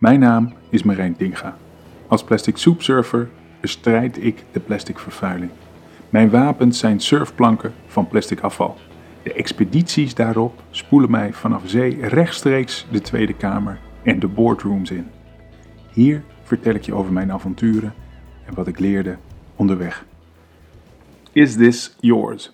Mijn 0.00 0.20
naam 0.20 0.52
is 0.70 0.82
Marijn 0.82 1.16
Tinga. 1.16 1.56
Als 2.08 2.24
plastic 2.24 2.56
soepsurfer 2.56 3.28
bestrijd 3.60 4.24
ik 4.24 4.44
de 4.52 4.60
plastic 4.60 4.98
vervuiling. 4.98 5.50
Mijn 6.10 6.30
wapens 6.30 6.78
zijn 6.78 7.00
surfplanken 7.00 7.74
van 7.86 8.08
plastic 8.08 8.40
afval. 8.40 8.76
De 9.22 9.32
expedities 9.32 10.14
daarop 10.14 10.62
spoelen 10.70 11.10
mij 11.10 11.32
vanaf 11.32 11.62
zee 11.64 12.06
rechtstreeks 12.06 12.86
de 12.90 13.00
Tweede 13.00 13.32
Kamer 13.32 13.78
en 14.02 14.18
de 14.18 14.28
boardrooms 14.28 14.90
in. 14.90 15.06
Hier 15.92 16.22
vertel 16.42 16.74
ik 16.74 16.82
je 16.82 16.94
over 16.94 17.12
mijn 17.12 17.32
avonturen 17.32 17.94
en 18.46 18.54
wat 18.54 18.66
ik 18.66 18.78
leerde 18.78 19.16
onderweg. 19.56 20.04
Is 21.32 21.56
this 21.56 21.96
yours? 21.98 22.52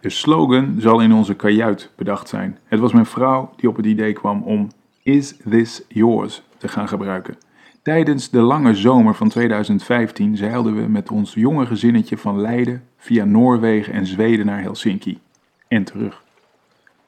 De 0.00 0.10
slogan 0.10 0.76
zal 0.78 1.00
in 1.00 1.12
onze 1.12 1.34
kajuit 1.34 1.90
bedacht 1.96 2.28
zijn. 2.28 2.58
Het 2.64 2.80
was 2.80 2.92
mijn 2.92 3.06
vrouw 3.06 3.50
die 3.56 3.68
op 3.68 3.76
het 3.76 3.86
idee 3.86 4.12
kwam 4.12 4.42
om 4.42 4.68
Is 5.08 5.36
this 5.48 5.82
yours 5.88 6.42
te 6.56 6.68
gaan 6.68 6.88
gebruiken. 6.88 7.36
Tijdens 7.82 8.30
de 8.30 8.40
lange 8.40 8.74
zomer 8.74 9.14
van 9.14 9.28
2015 9.28 10.36
zeilden 10.36 10.74
we 10.74 10.88
met 10.88 11.10
ons 11.10 11.34
jonge 11.34 11.66
gezinnetje 11.66 12.16
van 12.16 12.40
Leiden 12.40 12.82
via 12.96 13.24
Noorwegen 13.24 13.92
en 13.92 14.06
Zweden 14.06 14.46
naar 14.46 14.60
Helsinki 14.60 15.18
en 15.68 15.84
terug. 15.84 16.22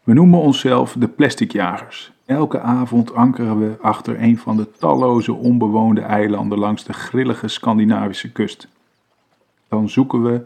We 0.02 0.12
noemen 0.12 0.40
onszelf 0.40 0.92
de 0.98 1.08
plasticjagers. 1.08 2.12
Elke 2.26 2.60
avond 2.60 3.14
ankeren 3.14 3.58
we 3.58 3.76
achter 3.80 4.22
een 4.22 4.38
van 4.38 4.56
de 4.56 4.70
talloze 4.70 5.32
onbewoonde 5.32 6.00
eilanden 6.00 6.58
langs 6.58 6.84
de 6.84 6.92
grillige 6.92 7.48
Scandinavische 7.48 8.32
kust. 8.32 8.68
Dan 9.68 9.88
zoeken 9.88 10.22
we 10.22 10.42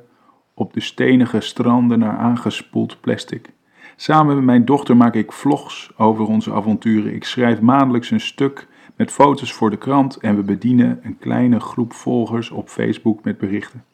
op 0.54 0.72
de 0.72 0.80
stenige 0.80 1.40
stranden 1.40 1.98
naar 1.98 2.16
aangespoeld 2.16 3.00
plastic. 3.00 3.52
Samen 3.96 4.34
met 4.34 4.44
mijn 4.44 4.64
dochter 4.64 4.96
maak 4.96 5.14
ik 5.14 5.32
vlogs 5.32 5.90
over 5.96 6.26
onze 6.26 6.52
avonturen. 6.52 7.14
Ik 7.14 7.24
schrijf 7.24 7.60
maandelijks 7.60 8.10
een 8.10 8.20
stuk 8.20 8.66
met 8.96 9.10
foto's 9.10 9.52
voor 9.52 9.70
de 9.70 9.76
krant 9.76 10.16
en 10.16 10.36
we 10.36 10.42
bedienen 10.42 11.00
een 11.02 11.18
kleine 11.18 11.60
groep 11.60 11.92
volgers 11.92 12.50
op 12.50 12.68
Facebook 12.68 13.24
met 13.24 13.38
berichten. 13.38 13.84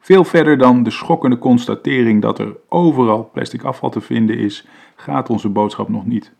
Veel 0.00 0.24
verder 0.24 0.58
dan 0.58 0.82
de 0.82 0.90
schokkende 0.90 1.38
constatering 1.38 2.22
dat 2.22 2.38
er 2.38 2.56
overal 2.68 3.30
plastic 3.32 3.62
afval 3.62 3.90
te 3.90 4.00
vinden 4.00 4.38
is, 4.38 4.66
gaat 4.96 5.30
onze 5.30 5.48
boodschap 5.48 5.88
nog 5.88 6.06
niet. 6.06 6.32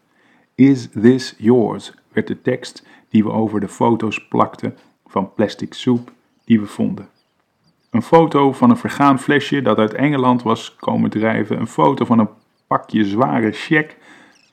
Is 0.54 0.88
this 0.90 1.34
yours? 1.38 1.94
werd 2.12 2.26
de 2.26 2.42
tekst 2.42 2.86
die 3.08 3.24
we 3.24 3.30
over 3.30 3.60
de 3.60 3.68
foto's 3.68 4.28
plakten 4.28 4.76
van 5.06 5.34
plastic 5.34 5.74
soep 5.74 6.12
die 6.44 6.60
we 6.60 6.66
vonden. 6.66 7.08
Een 7.90 8.02
foto 8.02 8.52
van 8.52 8.70
een 8.70 8.76
vergaan 8.76 9.18
flesje 9.18 9.62
dat 9.62 9.78
uit 9.78 9.94
Engeland 9.94 10.42
was 10.42 10.76
komen 10.76 11.10
drijven, 11.10 11.60
een 11.60 11.66
foto 11.66 12.04
van 12.04 12.18
een 12.18 12.28
pakje 12.66 13.04
zware 13.04 13.52
check 13.52 13.96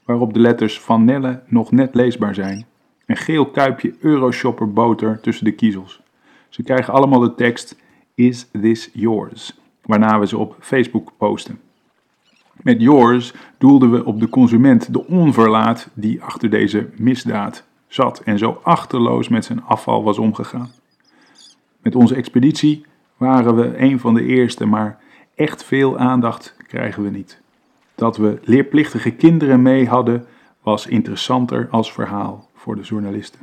waarop 0.06 0.34
de 0.34 0.40
letters 0.40 0.80
van 0.80 1.06
Nelle 1.06 1.44
nog 1.48 1.72
net 1.72 1.96
leesbaar 1.96 2.36
zijn. 2.36 2.66
Een 3.06 3.18
geel 3.18 3.46
kuipje 3.46 3.96
Euroshopper 4.00 4.74
boter 4.74 5.20
tussen 5.20 5.46
de 5.46 5.52
kiezels. 5.52 6.02
Ze 6.50 6.64
krijgen 6.64 6.94
allemaal 6.94 7.20
de 7.20 7.36
tekst 7.36 7.80
Is 8.16 8.50
this 8.62 8.90
yours? 8.94 9.60
Waarna 9.82 10.20
we 10.20 10.28
ze 10.28 10.38
op 10.38 10.56
Facebook 10.60 11.12
posten. 11.18 11.60
Met 12.62 12.82
yours 12.82 13.34
doelden 13.58 13.92
we 13.92 14.06
op 14.06 14.20
de 14.20 14.30
consument, 14.30 14.94
de 14.94 15.08
onverlaat 15.08 15.90
die 15.94 16.24
achter 16.24 16.50
deze 16.50 16.90
misdaad 16.96 17.64
zat 17.88 18.20
en 18.20 18.38
zo 18.38 18.60
achterloos 18.64 19.28
met 19.28 19.46
zijn 19.46 19.64
afval 19.64 20.04
was 20.04 20.18
omgegaan. 20.18 20.72
Met 21.82 21.96
onze 21.96 22.16
expeditie 22.16 22.86
waren 23.18 23.56
we 23.56 23.78
een 23.78 24.00
van 24.00 24.14
de 24.14 24.26
eerste, 24.26 24.66
maar 24.66 25.00
echt 25.36 25.64
veel 25.64 25.98
aandacht 25.98 26.56
krijgen 26.68 27.04
we 27.04 27.10
niet. 27.10 27.41
Dat 28.02 28.18
we 28.18 28.40
leerplichtige 28.44 29.12
kinderen 29.12 29.62
mee 29.62 29.88
hadden 29.88 30.26
was 30.62 30.88
interessanter 30.88 31.68
als 31.72 31.94
verhaal 31.94 32.50
voor 32.54 32.76
de 32.76 32.82
journalisten. 32.82 33.40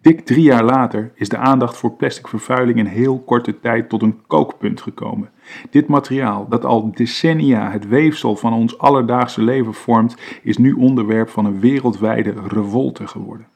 Dik 0.00 0.26
drie 0.26 0.42
jaar 0.42 0.64
later 0.64 1.12
is 1.14 1.28
de 1.28 1.36
aandacht 1.36 1.76
voor 1.76 1.92
plastic 1.92 2.28
vervuiling 2.28 2.78
in 2.78 2.86
heel 2.86 3.18
korte 3.18 3.60
tijd 3.60 3.88
tot 3.88 4.02
een 4.02 4.20
kookpunt 4.26 4.80
gekomen. 4.80 5.30
Dit 5.70 5.86
materiaal, 5.86 6.48
dat 6.48 6.64
al 6.64 6.92
decennia 6.92 7.70
het 7.70 7.88
weefsel 7.88 8.36
van 8.36 8.52
ons 8.52 8.78
alledaagse 8.78 9.42
leven 9.42 9.74
vormt, 9.74 10.16
is 10.42 10.58
nu 10.58 10.72
onderwerp 10.72 11.28
van 11.28 11.44
een 11.44 11.60
wereldwijde 11.60 12.34
revolte 12.48 13.06
geworden. 13.06 13.46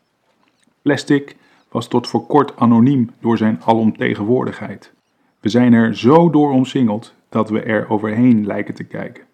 Plastic 0.83 1.37
was 1.71 1.89
tot 1.89 2.09
voor 2.09 2.27
kort 2.27 2.57
anoniem 2.57 3.11
door 3.21 3.37
zijn 3.37 3.61
alomtegenwoordigheid. 3.65 4.93
We 5.41 5.49
zijn 5.49 5.73
er 5.73 5.97
zo 5.97 6.31
door 6.31 6.53
omsingeld 6.53 7.15
dat 7.29 7.51
we 7.51 7.61
er 7.61 7.91
overheen 7.91 8.47
lijken 8.47 8.75
te 8.75 8.85
kijken. 8.85 9.31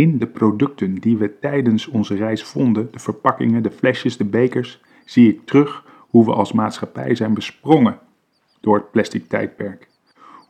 In 0.00 0.18
de 0.18 0.26
producten 0.26 0.94
die 0.94 1.16
we 1.16 1.38
tijdens 1.38 1.86
onze 1.86 2.14
reis 2.14 2.44
vonden, 2.44 2.88
de 2.92 2.98
verpakkingen, 2.98 3.62
de 3.62 3.70
flesjes, 3.70 4.16
de 4.16 4.24
bekers, 4.24 4.80
zie 5.04 5.28
ik 5.28 5.40
terug 5.44 5.84
hoe 5.98 6.24
we 6.24 6.32
als 6.32 6.52
maatschappij 6.52 7.14
zijn 7.14 7.34
besprongen 7.34 7.98
door 8.60 8.76
het 8.76 8.90
plastic 8.90 9.28
tijdperk. 9.28 9.88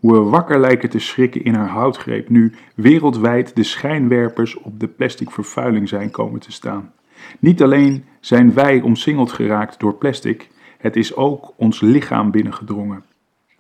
Hoe 0.01 0.13
we 0.13 0.19
wakker 0.19 0.61
lijken 0.61 0.91
te 0.91 0.99
schrikken 0.99 1.45
in 1.45 1.55
haar 1.55 1.69
houtgreep 1.69 2.29
nu 2.29 2.53
wereldwijd 2.75 3.57
de 3.57 3.63
schijnwerpers 3.63 4.57
op 4.57 4.81
de 4.81 4.89
plastic 4.89 5.31
vervuiling 5.31 5.89
zijn 5.89 6.11
komen 6.11 6.41
te 6.41 6.53
staan. 6.53 6.93
Niet 7.39 7.63
alleen 7.63 8.05
zijn 8.21 8.55
wij 8.55 8.81
omsingeld 8.81 9.33
geraakt 9.33 9.81
door 9.81 9.95
plastic, 9.95 10.49
het 10.79 10.97
is 10.97 11.15
ook 11.15 11.53
ons 11.57 11.81
lichaam 11.81 12.31
binnengedrongen. 12.31 13.05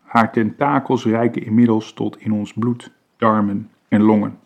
Haar 0.02 0.32
tentakels 0.32 1.04
reiken 1.04 1.44
inmiddels 1.44 1.92
tot 1.92 2.20
in 2.20 2.32
ons 2.32 2.52
bloed, 2.52 2.92
darmen 3.16 3.70
en 3.88 4.02
longen. 4.02 4.38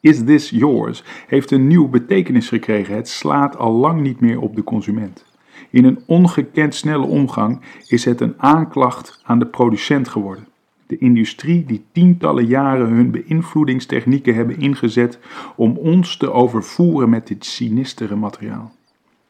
Is 0.00 0.24
this 0.24 0.50
yours 0.50 1.04
heeft 1.26 1.50
een 1.50 1.66
nieuwe 1.66 1.88
betekenis 1.88 2.48
gekregen. 2.48 2.94
Het 2.94 3.08
slaat 3.08 3.56
al 3.56 3.72
lang 3.72 4.00
niet 4.00 4.20
meer 4.20 4.40
op 4.40 4.56
de 4.56 4.64
consument. 4.64 5.24
In 5.70 5.84
een 5.84 6.02
ongekend 6.06 6.74
snelle 6.74 7.06
omgang 7.06 7.60
is 7.86 8.04
het 8.04 8.20
een 8.20 8.34
aanklacht 8.36 9.20
aan 9.24 9.38
de 9.38 9.46
producent 9.46 10.08
geworden. 10.08 10.46
De 10.86 10.98
industrie 10.98 11.64
die 11.64 11.84
tientallen 11.92 12.46
jaren 12.46 12.88
hun 12.88 13.10
beïnvloedingstechnieken 13.10 14.34
hebben 14.34 14.58
ingezet 14.58 15.18
om 15.56 15.76
ons 15.76 16.16
te 16.16 16.32
overvoeren 16.32 17.10
met 17.10 17.26
dit 17.26 17.44
sinistere 17.44 18.16
materiaal. 18.16 18.72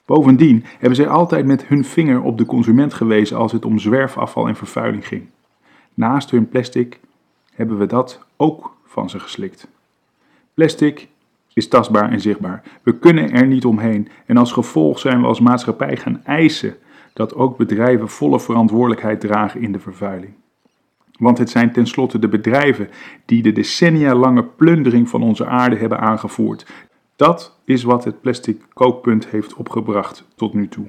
Bovendien 0.04 0.64
hebben 0.78 0.96
zij 0.96 1.08
altijd 1.08 1.46
met 1.46 1.66
hun 1.66 1.84
vinger 1.84 2.22
op 2.22 2.38
de 2.38 2.46
consument 2.46 2.94
gewezen 2.94 3.36
als 3.36 3.52
het 3.52 3.64
om 3.64 3.78
zwerfafval 3.78 4.48
en 4.48 4.56
vervuiling 4.56 5.06
ging. 5.06 5.22
Naast 5.94 6.30
hun 6.30 6.48
plastic 6.48 7.00
hebben 7.54 7.78
we 7.78 7.86
dat 7.86 8.26
ook 8.36 8.76
van 8.84 9.10
ze 9.10 9.18
geslikt. 9.18 9.68
Plastic 10.54 11.08
is 11.52 11.68
tastbaar 11.68 12.10
en 12.10 12.20
zichtbaar. 12.20 12.62
We 12.82 12.98
kunnen 12.98 13.30
er 13.30 13.46
niet 13.46 13.64
omheen 13.64 14.08
en 14.26 14.36
als 14.36 14.52
gevolg 14.52 14.98
zijn 14.98 15.20
we 15.20 15.26
als 15.26 15.40
maatschappij 15.40 15.96
gaan 15.96 16.24
eisen 16.24 16.76
dat 17.12 17.34
ook 17.34 17.56
bedrijven 17.56 18.08
volle 18.08 18.40
verantwoordelijkheid 18.40 19.20
dragen 19.20 19.60
in 19.60 19.72
de 19.72 19.80
vervuiling. 19.80 20.32
Want 21.18 21.38
het 21.38 21.50
zijn 21.50 21.72
tenslotte 21.72 22.18
de 22.18 22.28
bedrijven 22.28 22.88
die 23.24 23.42
de 23.42 23.52
decennia 23.52 24.14
lange 24.14 24.44
plundering 24.44 25.08
van 25.08 25.22
onze 25.22 25.46
aarde 25.46 25.76
hebben 25.76 26.00
aangevoerd. 26.00 26.66
Dat 27.16 27.60
is 27.64 27.82
wat 27.82 28.04
het 28.04 28.20
plastic 28.20 28.60
kookpunt 28.72 29.26
heeft 29.26 29.54
opgebracht 29.54 30.24
tot 30.36 30.54
nu 30.54 30.68
toe. 30.68 30.86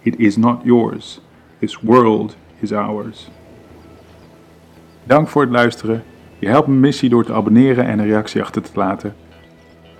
It 0.00 0.18
is 0.18 0.36
not 0.36 0.60
yours. 0.62 1.20
This 1.58 1.80
world 1.80 2.36
is 2.60 2.72
ours. 2.72 3.30
Dank 5.04 5.28
voor 5.28 5.42
het 5.42 5.50
luisteren. 5.50 6.04
Je 6.38 6.48
helpt 6.48 6.66
mijn 6.66 6.80
missie 6.80 7.08
door 7.08 7.24
te 7.24 7.32
abonneren 7.32 7.84
en 7.84 7.98
een 7.98 8.06
reactie 8.06 8.42
achter 8.42 8.62
te 8.62 8.70
laten. 8.74 9.14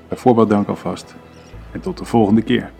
Bijvoorbeeld 0.09 0.51
dank 0.51 0.69
alvast. 0.69 1.15
En 1.73 1.81
tot 1.81 1.99
de 1.99 2.05
volgende 2.05 2.43
keer. 2.43 2.71